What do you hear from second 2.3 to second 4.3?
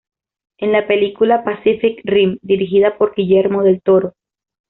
dirigida por Guillermo del Toro.